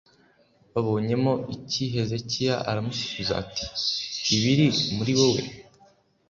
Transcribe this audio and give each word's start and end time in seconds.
babonyemo 0.73 1.33
iki 1.55 1.83
Hezekiya 1.93 2.55
aramusubiza 2.69 3.33
ati 3.43 3.65
Ibiri 4.35 4.67
muri 4.95 5.11
wowe 5.19 5.41